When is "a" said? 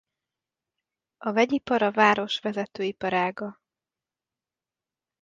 1.17-1.31, 1.81-1.91